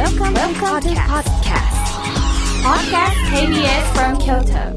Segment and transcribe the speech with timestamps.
[0.00, 1.76] Welcome, Welcome to podcast.
[2.64, 4.72] Podcast KBS from Kyoto.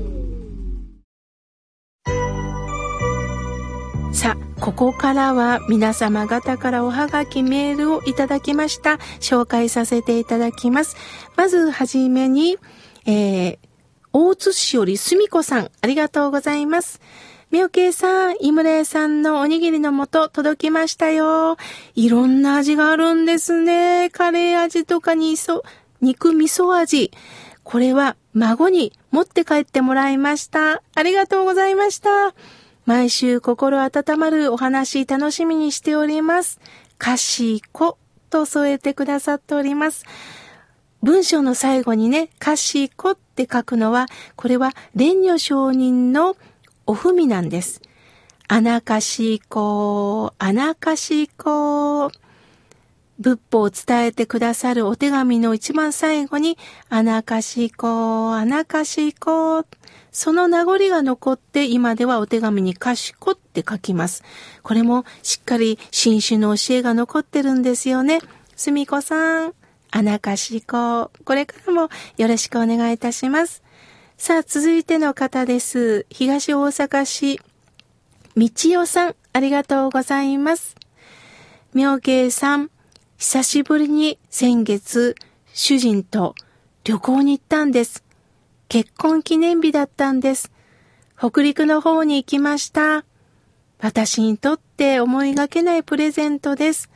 [4.14, 8.96] さあ、ここからは皆様方からおはがきメールをいただきました。
[9.22, 10.98] 紹介させていただきます。
[11.38, 12.58] まずはじめに、
[13.06, 13.58] えー、
[14.12, 17.00] 大津市よりすみこさん、ありがとうございます。
[17.54, 21.56] みおけいさん、井村屋さんのおにぎりの素届きましたよ。
[21.94, 24.10] いろんな味があるんですね。
[24.10, 25.64] カレー味とかにそ
[26.02, 27.12] 肉味噌味。
[27.62, 30.82] これは孫に持って帰ってもらいました。
[30.96, 32.34] ありがとうございました。
[32.88, 36.60] 毎週心温まるお話楽しみにしております。
[36.98, 38.00] かしこ
[38.32, 40.06] と添えてくださっております。
[41.04, 46.36] 文章の最後にね、かしこって書くのは、これは蓮如上人の
[46.86, 47.82] お文なんです。
[48.48, 52.12] あなかしこ、あなかしこ。
[53.20, 56.58] 仏法を伝えてくださるお手紙の一番最後に、
[56.90, 59.66] あなかしこ、あなかしこ。
[60.12, 64.24] その名残が残って今ではお手紙にかしこって書きます。
[64.62, 68.20] これもしっかり新種の教えが残ってるんですよね。
[68.56, 69.54] すみこさん、
[69.90, 71.12] あなかしこ。
[71.24, 73.64] これからもよろしくお願いいたします。
[74.26, 76.06] さあ、続いての方です。
[76.10, 77.42] 東大阪市、
[78.38, 80.78] みちよさん、ありがとうございます。
[81.74, 82.72] 妙慶さん、
[83.18, 85.16] 久しぶりに先月、
[85.54, 86.36] 主人と
[86.86, 88.06] 旅行に行ったんです。
[88.70, 90.54] 結婚記念日だったんです。
[91.20, 93.04] 北陸の方に行きました。
[93.80, 96.90] 私にとって思いがけないプレゼントです。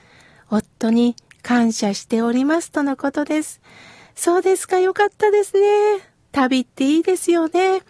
[0.50, 3.60] 夫に感謝しておりますとのことです。
[4.16, 6.17] そうですか、よかったですね。
[6.38, 7.82] 旅っていいですよね。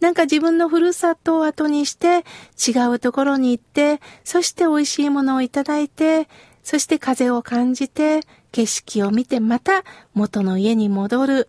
[0.00, 2.24] なんか自分のふるさとを後にして
[2.56, 6.26] 違うところに行って、そして美味しいものをいただいて、
[6.62, 8.20] そして風を感じて、
[8.52, 9.84] 景色を見てまた
[10.14, 11.46] 元の家に戻る。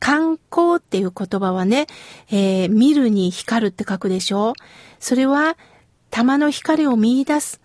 [0.00, 1.86] 観光っていう言葉はね、
[2.30, 4.52] えー、見るに光るって書くでしょ
[5.00, 5.56] それは
[6.10, 7.60] 玉の光を見出す。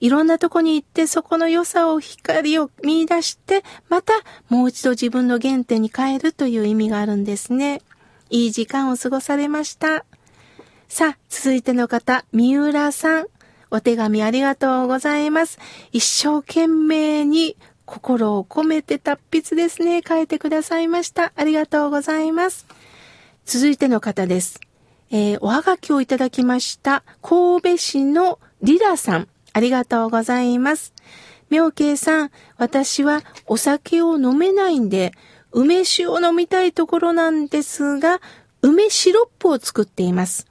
[0.00, 4.12] いろんなとこに行ってそこの良さを光を見出して、また
[4.48, 7.80] もう一度自分の原点に変えるという意味があるんですね。
[8.28, 10.04] いい時間を過ごされました。
[10.88, 13.26] さあ、続いての方、三浦さん。
[13.70, 15.58] お手紙ありがとうございます。
[15.92, 20.02] 一生懸命に心を込めて達筆ですね。
[20.06, 21.32] 書いてくださいました。
[21.34, 22.66] ありがとうございます。
[23.44, 24.60] 続いての方です。
[25.10, 27.02] えー、おはがきをいただきました。
[27.22, 29.28] 神戸市のリラさん。
[29.56, 30.92] ありがとうございます。
[31.48, 35.12] 妙慶さん、私はお酒を飲めないんで、
[35.50, 38.20] 梅酒を飲みたいところなんですが、
[38.60, 40.46] 梅シロップを作っています。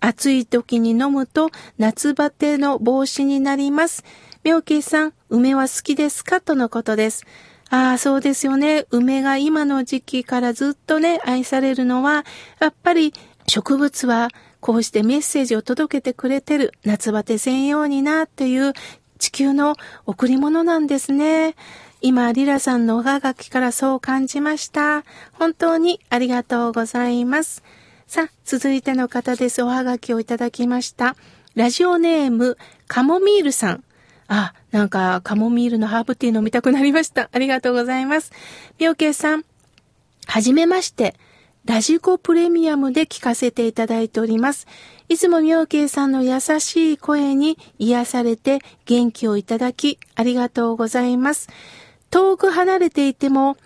[0.00, 4.04] 暑い時に飲むと夏バテの防止になります。
[4.42, 6.40] 妙慶さん、梅は好きですか？
[6.40, 7.26] とのことです。
[7.68, 8.86] ああ、そうですよね。
[8.90, 12.24] 梅が今の時期からずっとね、愛されるのは、
[12.58, 13.12] やっぱり
[13.46, 14.28] 植物は
[14.60, 18.72] こうしてメッセージを届けてくれてる夏バテ専用になっていう
[19.18, 19.76] 地球の
[20.06, 21.54] 贈り物なんですね。
[22.02, 25.04] 今、リラさんのおはがきからそう感じました。
[25.32, 27.62] 本当にありがとうございます。
[28.06, 29.62] さあ、続いての方です。
[29.62, 31.14] おはがきをいただきました。
[31.54, 32.56] ラジオネーム、
[32.86, 33.84] カモミールさん。
[34.28, 37.28] あ、なんか、カモミールのハーブティー飲みたくなりました。
[37.32, 38.32] ありがとうございます。
[38.78, 39.44] みょうけいさん、
[40.26, 41.14] はじめまして。
[41.64, 44.66] ラジコプレミアムで聞かせていただいております。
[45.08, 51.48] いつも妙慶さんの優しい声に癒されて元気をいただきありがとうございます。
[52.10, 53.56] 遠く離れていても、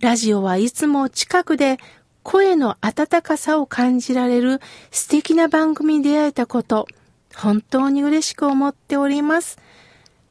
[0.00, 1.78] ラジオはいつも近くで
[2.22, 6.88] 声の温かさを感じられる素敵な番組に出会えたこと、
[7.36, 9.58] 本当に嬉しく思っております。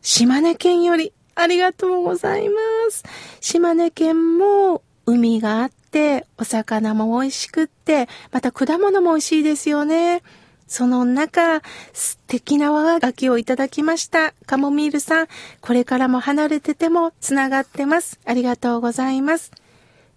[0.01, 2.55] 島根県よりありがとうございま
[2.91, 3.03] す。
[3.39, 10.23] 島根県も海があって、お魚も美味しくって、また果物も美味しいですよね。
[10.67, 11.61] その中、
[11.93, 14.33] 素敵な和がきをいただきました。
[14.45, 15.27] カモミールさん、
[15.61, 18.19] これからも離れててもつながってます。
[18.25, 19.53] ありがとうございます。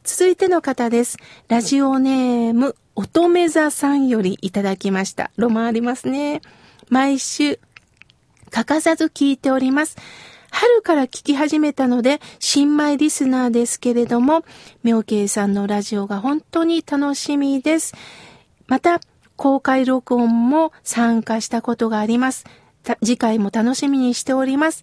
[0.03, 1.17] 続いての方です。
[1.47, 5.31] ラジオネーム、乙女座さんよりいただきました。
[5.37, 6.43] ロマンありますね。
[6.89, 7.61] 毎週、
[8.51, 9.97] 欠かさず聞いております。
[10.50, 14.45] 春から聞き始めたので、新米リスナーですけれども、
[14.83, 17.95] 妙慶さんのラジオが本当に楽しみです。
[18.67, 19.00] また、
[19.37, 22.45] 公開録音も参加したことがあります。
[23.05, 24.83] 次回も楽しみにしております。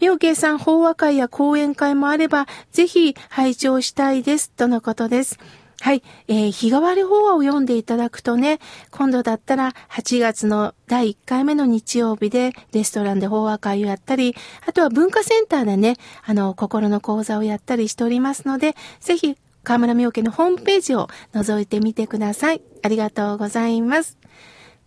[0.00, 4.50] 妙慶さん、法話会や講演会もあれば、ぜひ拝聴したいです。
[4.50, 5.38] とのことです。
[5.80, 6.02] はい。
[6.28, 8.58] えー、日替わり法話を読んでいただくとね、
[8.90, 14.34] 今度だったら8月の第1回目の日曜日でレストランで法話会をやったり、
[14.66, 22.62] あとは文化センターでね、あの、心の講座をやったりしておりますので、ぜひ、河村明家のホームページを覗いてみてください。
[22.82, 24.18] ありがとうございます。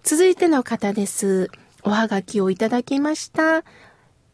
[0.04, 1.50] 続いての方です。
[1.84, 3.64] おはがきをいただきました。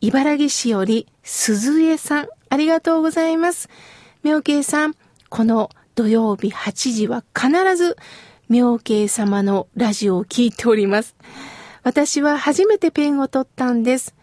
[0.01, 3.69] 茨城市より鈴江さん、ありがとうございます。
[4.21, 4.95] 明慶さん、
[5.29, 7.97] この土曜日8時は必ず
[8.49, 11.15] 妙慶様のラジオを聞いております。
[11.83, 14.15] 私は初めてペンを取ったんです。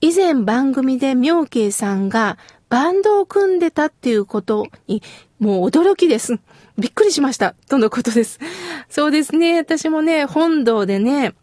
[0.00, 2.36] 以前番組で妙慶さんが
[2.68, 5.02] バンドを組んでたっていうことに
[5.38, 6.38] もう驚きです。
[6.76, 7.54] びっくりしました。
[7.68, 8.38] とのことです。
[8.90, 9.56] そうですね。
[9.56, 11.34] 私もね、本堂でね、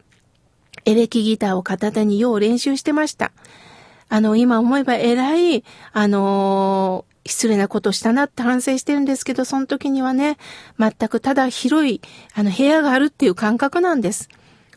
[0.84, 3.32] エレキギターを片手によう練習してました。
[4.08, 10.38] あの、今思えば偉い、あの失礼なことしたなって反省してるんですけど、その時にはね、
[10.78, 12.00] 全くただ広い、
[12.34, 14.28] あの、部屋があるっていう感覚なんです。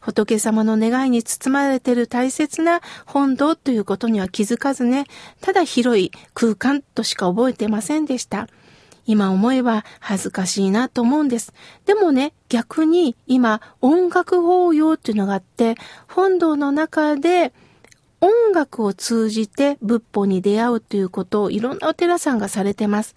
[0.02, 5.06] 仏様の願いに包まれている大切な本堂ということには気づかずね、
[5.42, 8.48] ただ広い空間としか覚えてませんでした。
[9.06, 11.54] 今思えば恥ずかしいなと思うんです。
[11.86, 15.76] でもね、逆に今音楽法要っていうのがあって、
[16.08, 17.52] 本堂の中で
[18.22, 23.16] 音楽を通じて仏法に出会うということをいろんなお寺さんがされてます。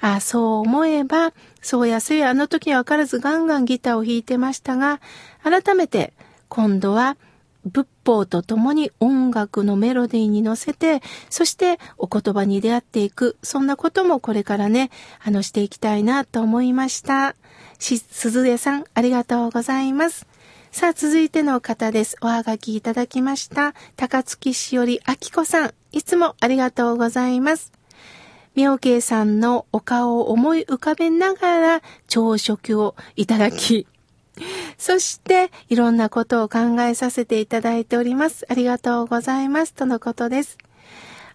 [0.00, 5.00] ああ、そう思えば、そうやそうやあの時はわからずガンガンギターを弾いてましたが、
[5.42, 6.12] 改めて
[6.48, 7.16] 今度は
[7.64, 14.90] 仏法と共に音楽のメロディーに乗せて、そしてお言葉に出会っていく、そんなこともこれからね、
[15.22, 17.34] あのしていきたいなと思いました。
[17.78, 20.26] し、鈴江さん、ありがとうございます。
[20.70, 22.16] さあ、続いての方です。
[22.20, 23.74] おはがきいただきました。
[23.96, 27.72] 高槻市よりあきこさん、いつもありがとうございます。
[28.54, 33.86] 妙慶さんのお顔を思い浮かべながら朝食をいただき、
[34.78, 38.46] そして、いろんなことを考えさせていただいております。
[38.48, 39.72] ありがとうございます。
[39.72, 40.58] とのことです。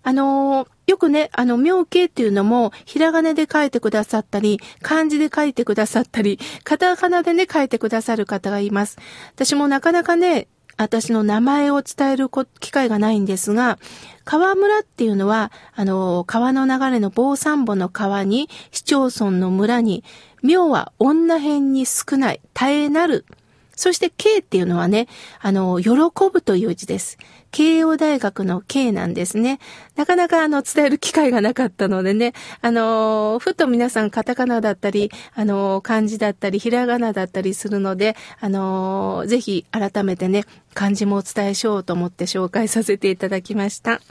[0.03, 8.97] あのー、よくね、あの、妙形っていうのも、ひらがなで書いてくださったり、漢字で書いてくださったり、カタカナでね、書いてくださる方がいます。
[9.33, 10.47] 私もなかなかね、
[10.77, 12.29] 私の名前を伝える
[12.59, 13.77] 機会がないんですが、
[14.25, 20.03] 川村っていうのは、あの、川の流れの坊三母の川に、市町村の村に、
[20.41, 23.25] 妙は女編に少ない、絶えなる
[23.75, 25.07] そして K っていうのはね、
[25.41, 25.91] あの、喜
[26.31, 27.17] ぶという字です。
[27.51, 29.59] 慶応大学の K なんですね。
[29.95, 44.01] なかなかあの、伝える機会がなかったのでね、あの、ふと皆さんカタカナだったり、あの、漢字だったり、ひらがなだったりするので、あの、ぜひ改めてね、漢字もお伝えしようと思って紹介させていただきました。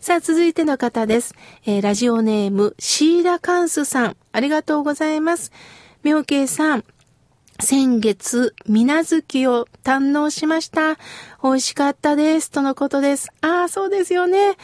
[0.00, 1.34] さあ、続いての方です。
[1.66, 5.52] えー、ラジオネーム、シーラカンスさん、ありがとうございます。
[6.02, 6.84] 妙慶さん、
[7.58, 10.96] 先月、みなずきを堪能しました。
[11.42, 12.50] 美味しかったです。
[12.50, 13.30] とのことです。
[13.40, 14.56] ああ、そうですよね。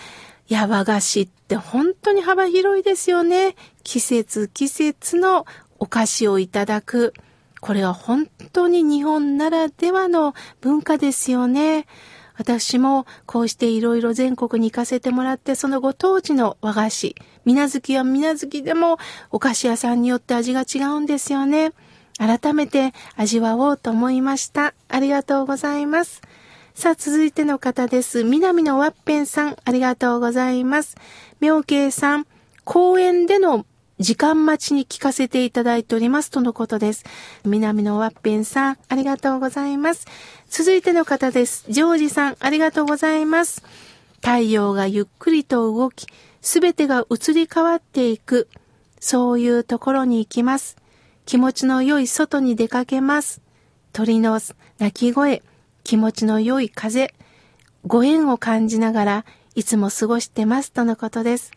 [0.48, 3.56] いや和菓子って本当に幅広いですよね。
[3.84, 5.46] 季節季節の
[5.78, 7.14] お菓子をいただく。
[7.60, 11.86] これは本当に日本ならではの文化ですよね。
[12.36, 18.98] 私もこうしていろいろ全国に行かせてもらって、そのご当地の和菓子、みなずきはみなずきでも
[19.30, 21.72] お菓子屋さんによって味が違うんですよね。
[22.22, 24.74] 改めて味わおうと思いました。
[24.88, 26.22] ありがとうございます。
[26.72, 28.22] さあ、続いての方です。
[28.22, 30.96] 南のワッペンさん、ありがとうございます。
[31.40, 32.26] 妙慶さん、
[32.64, 33.66] 公園での
[33.98, 37.04] 時間待ちに聞かせていただいておりますとのことです。
[37.44, 40.06] 南のワッペンさん、ありがとうございます。
[40.48, 41.64] 続いての方です。
[41.70, 43.64] ジョージさん、ありがとうございます。
[44.16, 46.06] 太陽がゆっくりと動き、
[46.40, 48.48] すべてが移り変わっていく、
[49.00, 50.81] そういうところに行きます。
[51.24, 53.40] 気持ちの良い外に出かけます。
[53.92, 54.40] 鳥の
[54.78, 55.42] 鳴き声、
[55.84, 57.14] 気持ちの良い風、
[57.86, 59.24] ご縁を感じながら
[59.54, 61.52] いつも過ごしてますとのことです。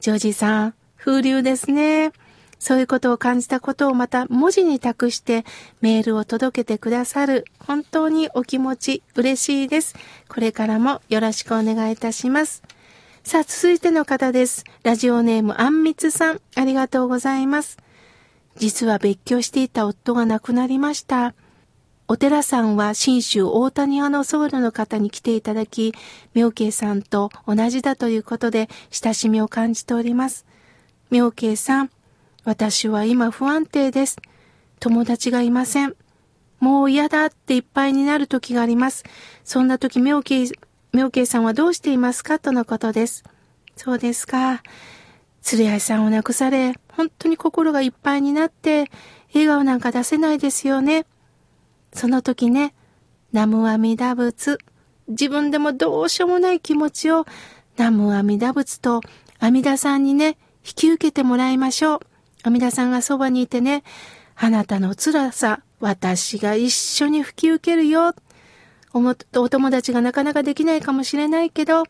[0.00, 2.12] ジョージさん、風流ですね。
[2.58, 5.46] そういうことを感じたことをまた文字に託して
[5.80, 9.94] メールを届けてくださる本当にお気持ち嬉しいです。
[10.28, 12.62] これからもよろしくお願いいたします。
[13.24, 14.64] さあ、続いての方です。
[14.82, 17.78] ラジオネームあんみつさん、ありがとうございます。
[18.60, 21.34] 実は別居していた夫が亡くなりました。
[22.08, 25.94] お寺さんは新州大谷屋の僧侶の方に来ていただき、
[26.34, 30.44] 妙慶さんと同じだということで親しみを感じております。
[31.10, 31.90] 妙慶さん、
[32.44, 34.18] 私は今不安定です。
[34.78, 35.96] 友達がいません。
[36.58, 39.04] もう嫌だっていっぱいになる時があります。
[39.42, 40.52] そんな時妙慶、
[40.92, 42.38] 妙慶さんはどうしていますか？
[42.38, 43.24] とのことです。
[43.76, 44.62] そうですか。
[45.42, 48.90] 鶴屋さんを亡くされ、本当に心がいっぱいになって、
[49.32, 51.06] 笑顔なんか出せないですよね。
[51.92, 52.74] その時ね、
[53.32, 54.58] 南無阿弥陀仏、
[55.08, 57.26] 自分でもどうしようもない気持ちを
[57.76, 59.00] 南無阿弥陀仏と
[59.38, 62.00] 阿弥陀さんにね、引き受けてもらいましょう。
[62.42, 63.82] 阿弥陀さんがそばにいてね、
[64.36, 68.14] あなたの辛さ、私が一緒に引き受けるよ。
[68.92, 71.84] お友達がなかなかできないかもしれないけど、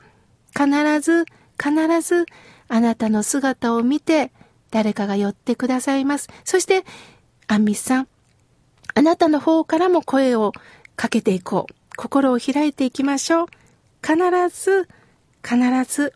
[0.53, 0.69] 必
[1.01, 1.25] ず、
[1.63, 2.27] 必ず、
[2.73, 4.31] あなたの姿を見て、
[4.71, 6.29] 誰かが寄ってくださいます。
[6.45, 6.85] そして、
[7.49, 8.09] アンミスさん、
[8.95, 10.53] あなたの方からも声を
[10.95, 11.75] かけていこう。
[11.97, 13.47] 心を開いていきましょう。
[14.03, 14.17] 必
[14.49, 14.89] ず、
[15.43, 16.15] 必ず、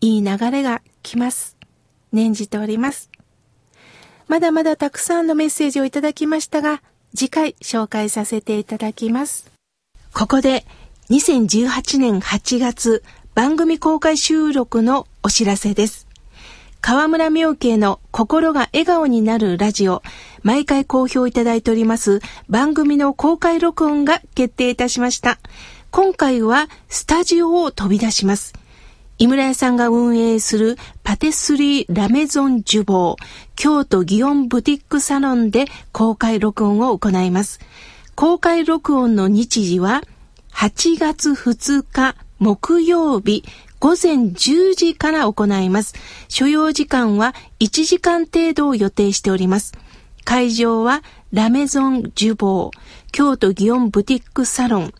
[0.00, 1.58] いい流れが来ます。
[2.12, 3.10] 念じております。
[4.26, 6.82] まだまだたくさんのメッセージをいただきましたが、
[7.14, 9.50] 次回紹介させていただきます。
[10.14, 10.64] ここで
[11.10, 16.08] 2018年8月番組公開収録のお知らせです。
[16.80, 20.02] 河村明慶の心が笑顔になるラジオ、
[20.42, 25.38] 毎回好評いただいております番組の公開録音が決定いたしました。
[25.90, 28.54] 今回はスタジオを飛び出します。
[29.18, 37.60] 井村屋さんが運営するパテスリーラメゾンジュボー京都祇園ブティックサロンで公開録音を行います。
[38.14, 40.00] 公開録音の日時は
[40.54, 43.44] 8月2日木曜日
[43.80, 45.94] 午前10時から行います。
[46.28, 49.72] 所要時間は1時間程度を予定しております。
[50.24, 52.70] 会場はラメゾンジュボー
[53.12, 54.92] 京都祇園ブティックサロン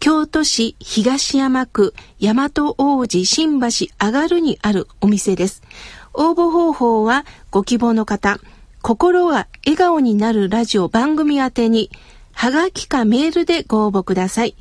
[0.00, 5.62] 京都市東山区大和王子新橋上がるにあるお店です。
[6.14, 8.38] 応募方法はご希望の方、
[8.80, 11.90] 心が笑顔になるラジオ番組宛てに、
[12.32, 14.56] はがきかメールでご応募ください。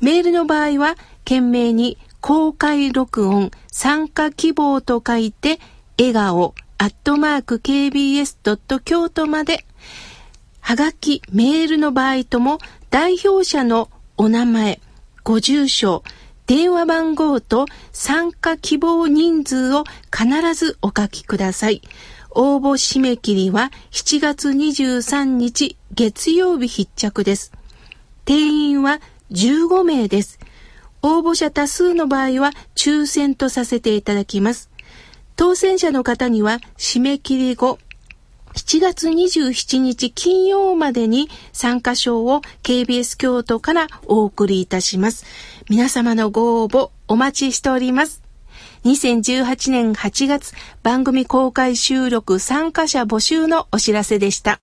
[0.00, 5.60] メールの場合は、懸命に公開録音参加希望と書いて、
[5.96, 9.64] 笑顔アットマーク KBS 京都まで、
[10.58, 12.58] はがき、メールの場合とも
[12.90, 14.80] 代表者のお名前、
[15.22, 16.02] ご住所、
[16.54, 21.80] 電話番号と参加希望人数を必ずお書きください。
[22.28, 27.52] 応募締め切りは7月23日月曜日必着です。
[28.26, 30.38] 定員は15名です。
[31.00, 34.68] 応募者多数の場合は抽選とさせていただきます。
[35.36, 37.78] 当選者の方には締め切り後
[38.54, 45.24] 7月27日金曜までに参加賞を KBS 京都からお送りいたします。
[45.68, 48.22] 皆様のご応募お待ちしております。
[48.84, 54.60] 2018年8月番組公開収録参加者募集のお知らせでした。